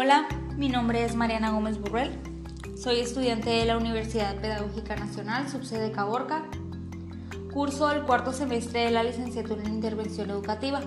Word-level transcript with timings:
Hola, 0.00 0.28
mi 0.56 0.68
nombre 0.68 1.04
es 1.04 1.16
Mariana 1.16 1.50
Gómez 1.50 1.80
Burrell. 1.80 2.16
Soy 2.80 3.00
estudiante 3.00 3.50
de 3.50 3.64
la 3.64 3.76
Universidad 3.76 4.36
Pedagógica 4.36 4.94
Nacional, 4.94 5.48
subsede 5.48 5.90
Caborca. 5.90 6.44
Curso 7.52 7.90
el 7.90 8.04
cuarto 8.04 8.32
semestre 8.32 8.84
de 8.84 8.92
la 8.92 9.02
licenciatura 9.02 9.64
en 9.64 9.74
Intervención 9.74 10.30
Educativa. 10.30 10.82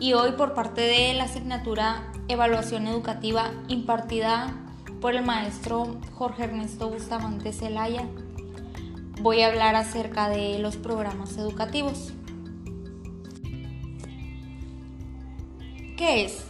Y 0.00 0.14
hoy 0.14 0.32
por 0.32 0.52
parte 0.52 0.80
de 0.80 1.14
la 1.14 1.26
asignatura 1.26 2.10
Evaluación 2.26 2.88
Educativa 2.88 3.52
impartida 3.68 4.52
por 5.00 5.14
el 5.14 5.24
maestro 5.24 6.00
Jorge 6.14 6.42
Ernesto 6.42 6.90
Bustamante 6.90 7.52
Celaya, 7.52 8.04
voy 9.22 9.42
a 9.42 9.46
hablar 9.46 9.76
acerca 9.76 10.28
de 10.28 10.58
los 10.58 10.76
programas 10.76 11.36
educativos. 11.36 12.12
¿Qué 15.96 16.24
es? 16.24 16.47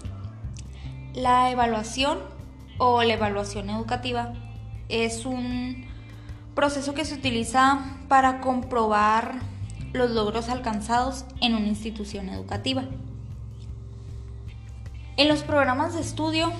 La 1.18 1.50
evaluación 1.50 2.20
o 2.78 3.02
la 3.02 3.14
evaluación 3.14 3.70
educativa 3.70 4.34
es 4.88 5.26
un 5.26 5.84
proceso 6.54 6.94
que 6.94 7.04
se 7.04 7.16
utiliza 7.16 7.80
para 8.06 8.40
comprobar 8.40 9.40
los 9.92 10.10
logros 10.10 10.48
alcanzados 10.48 11.24
en 11.40 11.56
una 11.56 11.66
institución 11.66 12.28
educativa. 12.28 12.84
En 15.16 15.26
los 15.26 15.42
programas 15.42 15.94
de 15.94 16.02
estudio 16.02 16.52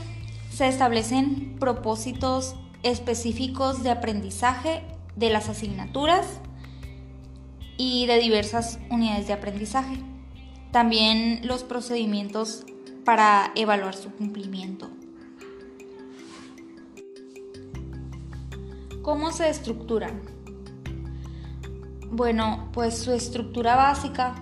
se 0.50 0.66
establecen 0.66 1.54
propósitos 1.60 2.56
específicos 2.82 3.84
de 3.84 3.90
aprendizaje 3.90 4.82
de 5.14 5.30
las 5.30 5.48
asignaturas 5.48 6.26
y 7.76 8.06
de 8.06 8.18
diversas 8.18 8.80
unidades 8.90 9.28
de 9.28 9.34
aprendizaje. 9.34 9.98
También 10.72 11.46
los 11.46 11.62
procedimientos 11.62 12.64
para 13.08 13.52
evaluar 13.54 13.94
su 13.94 14.10
cumplimiento. 14.10 14.90
¿Cómo 19.00 19.32
se 19.32 19.48
estructuran? 19.48 20.20
Bueno, 22.10 22.68
pues 22.74 22.98
su 22.98 23.12
estructura 23.12 23.76
básica 23.76 24.34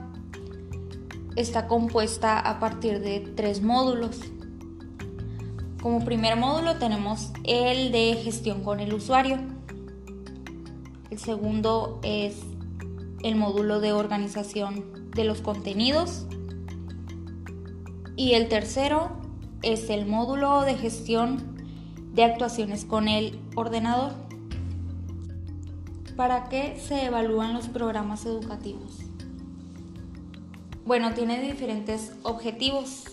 está 1.36 1.68
compuesta 1.68 2.41
a 2.41 2.58
partir 2.58 2.98
de 2.98 3.20
tres 3.20 3.62
módulos. 3.62 4.18
Como 5.80 6.04
primer 6.04 6.34
módulo 6.34 6.76
tenemos 6.76 7.30
el 7.44 7.92
de 7.92 8.16
gestión 8.16 8.64
con 8.64 8.80
el 8.80 8.92
usuario. 8.92 9.38
El 11.10 11.20
segundo 11.20 12.00
es 12.02 12.41
el 13.22 13.36
módulo 13.36 13.78
de 13.78 13.92
organización 13.92 15.08
de 15.12 15.22
los 15.22 15.41
contenidos 15.41 16.26
y 18.17 18.33
el 18.33 18.48
tercero 18.48 19.11
es 19.62 19.91
el 19.91 20.06
módulo 20.06 20.62
de 20.62 20.75
gestión 20.75 21.56
de 22.14 22.25
actuaciones 22.25 22.84
con 22.84 23.09
el 23.09 23.39
ordenador. 23.55 24.12
¿Para 26.17 26.48
qué 26.48 26.78
se 26.81 27.05
evalúan 27.05 27.53
los 27.53 27.69
programas 27.69 28.25
educativos? 28.25 29.00
Bueno, 30.87 31.12
tiene 31.12 31.42
diferentes 31.42 32.12
objetivos. 32.22 33.05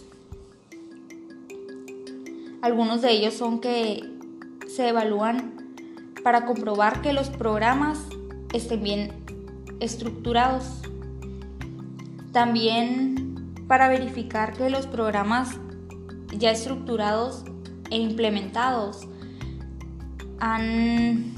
Algunos 2.61 3.01
de 3.01 3.11
ellos 3.11 3.33
son 3.33 3.59
que 3.59 4.09
se 4.73 4.87
evalúan 4.87 5.75
para 6.23 6.45
comprobar 6.45 7.01
que 7.01 7.11
los 7.11 7.29
programas 7.29 7.99
estén 8.53 8.83
bien 8.83 9.11
estructurados. 9.81 10.81
También 12.31 13.22
para 13.67 13.87
verificar 13.87 14.53
que 14.53 14.69
los 14.69 14.87
programas 14.87 15.57
ya 16.37 16.51
estructurados 16.51 17.45
e 17.91 17.97
implementados 17.97 19.07
han 20.39 21.33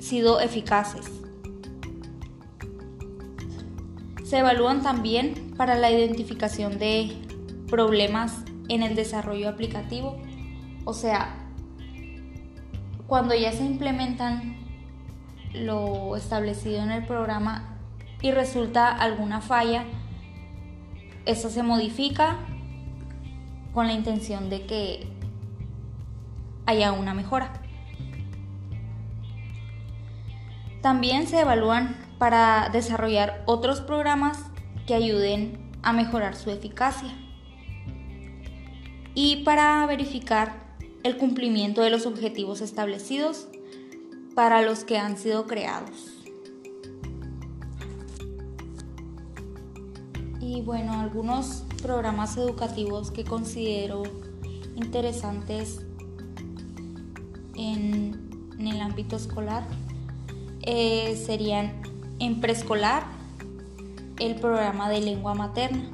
sido 0.00 0.40
eficaces. 0.40 1.10
Se 4.24 4.38
evalúan 4.38 4.82
también 4.82 5.54
para 5.56 5.76
la 5.76 5.90
identificación 5.90 6.78
de 6.78 7.16
problemas 7.68 8.44
en 8.68 8.82
el 8.82 8.94
desarrollo 8.94 9.48
aplicativo, 9.48 10.20
o 10.84 10.92
sea, 10.92 11.34
cuando 13.06 13.34
ya 13.34 13.52
se 13.52 13.64
implementan 13.64 14.56
lo 15.54 16.16
establecido 16.16 16.82
en 16.82 16.90
el 16.90 17.06
programa 17.06 17.78
y 18.20 18.32
resulta 18.32 18.88
alguna 18.88 19.40
falla, 19.40 19.84
esto 21.28 21.50
se 21.50 21.62
modifica 21.62 22.38
con 23.74 23.86
la 23.86 23.92
intención 23.92 24.48
de 24.48 24.64
que 24.64 25.06
haya 26.64 26.92
una 26.92 27.12
mejora. 27.12 27.52
También 30.80 31.26
se 31.26 31.40
evalúan 31.40 31.96
para 32.18 32.70
desarrollar 32.72 33.42
otros 33.44 33.82
programas 33.82 34.42
que 34.86 34.94
ayuden 34.94 35.70
a 35.82 35.92
mejorar 35.92 36.34
su 36.34 36.50
eficacia 36.50 37.14
y 39.14 39.44
para 39.44 39.84
verificar 39.84 40.76
el 41.02 41.18
cumplimiento 41.18 41.82
de 41.82 41.90
los 41.90 42.06
objetivos 42.06 42.62
establecidos 42.62 43.48
para 44.34 44.62
los 44.62 44.84
que 44.84 44.96
han 44.96 45.18
sido 45.18 45.46
creados. 45.46 46.17
Y 50.58 50.60
bueno, 50.60 50.94
algunos 50.94 51.62
programas 51.82 52.36
educativos 52.36 53.12
que 53.12 53.22
considero 53.22 54.02
interesantes 54.74 55.86
en, 57.54 58.56
el 58.58 58.80
ámbito 58.80 59.14
escolar 59.14 59.62
eh, 60.62 61.14
serían 61.24 61.80
en 62.18 62.40
preescolar 62.40 63.04
el 64.18 64.34
programa 64.34 64.90
de 64.90 65.00
lengua 65.00 65.32
materna. 65.34 65.92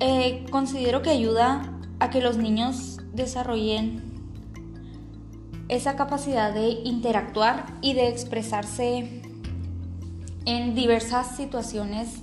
Eh, 0.00 0.44
considero 0.50 1.00
que 1.00 1.08
ayuda 1.08 1.80
a 1.98 2.10
que 2.10 2.20
los 2.20 2.36
niños 2.36 2.98
desarrollen 3.14 4.02
esa 5.68 5.96
capacidad 5.96 6.52
de 6.52 6.68
interactuar 6.84 7.64
y 7.80 7.94
de 7.94 8.08
expresarse 8.08 9.29
en 10.44 10.74
diversas 10.74 11.36
situaciones 11.36 12.22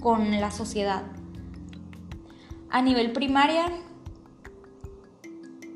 con 0.00 0.40
la 0.40 0.50
sociedad. 0.50 1.02
A 2.70 2.82
nivel 2.82 3.12
primaria, 3.12 3.72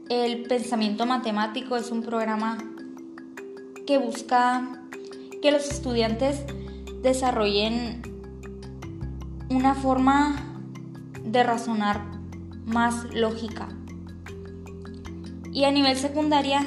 el 0.09 0.43
pensamiento 0.45 1.07
matemático 1.07 1.77
es 1.77 1.91
un 1.91 2.03
programa 2.03 2.59
que 3.87 3.99
busca 3.99 4.83
que 5.43 5.51
los 5.51 5.71
estudiantes 5.71 6.45
desarrollen 7.03 8.03
una 9.49 9.75
forma 9.75 10.37
de 11.25 11.43
razonar 11.43 12.03
más 12.67 13.13
lógica. 13.15 13.69
Y 15.53 15.65
a 15.65 15.73
nivel 15.73 15.97
secundaria, 15.97 16.65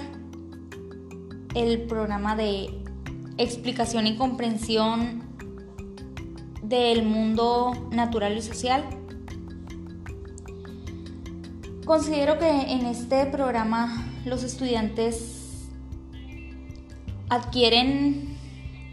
el 1.55 1.83
programa 1.83 2.35
de 2.35 2.82
explicación 3.37 4.07
y 4.07 4.15
comprensión 4.15 5.23
del 6.61 7.03
mundo 7.03 7.73
natural 7.91 8.37
y 8.37 8.41
social. 8.41 8.83
Considero 11.85 12.39
que 12.39 12.49
en 12.49 12.85
este 12.85 13.25
programa 13.25 14.05
los 14.25 14.43
estudiantes 14.43 15.69
adquieren 17.29 18.37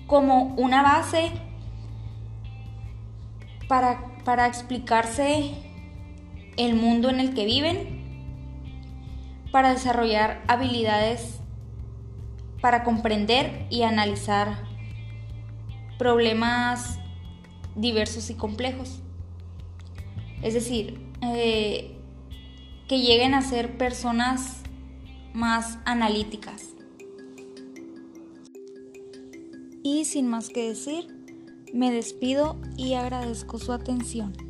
como 0.06 0.54
una 0.56 0.82
base 0.82 1.30
para, 3.68 4.04
para 4.24 4.46
explicarse 4.46 5.52
el 6.56 6.74
mundo 6.74 7.10
en 7.10 7.20
el 7.20 7.32
que 7.32 7.44
viven, 7.44 8.00
para 9.52 9.72
desarrollar 9.72 10.42
habilidades 10.48 11.39
para 12.60 12.84
comprender 12.84 13.66
y 13.70 13.82
analizar 13.82 14.64
problemas 15.98 16.98
diversos 17.74 18.30
y 18.30 18.34
complejos. 18.34 19.02
Es 20.42 20.54
decir, 20.54 21.00
eh, 21.22 21.96
que 22.88 23.00
lleguen 23.00 23.34
a 23.34 23.42
ser 23.42 23.76
personas 23.76 24.62
más 25.32 25.78
analíticas. 25.84 26.70
Y 29.82 30.04
sin 30.04 30.28
más 30.28 30.48
que 30.48 30.68
decir, 30.68 31.06
me 31.72 31.90
despido 31.90 32.56
y 32.76 32.94
agradezco 32.94 33.58
su 33.58 33.72
atención. 33.72 34.49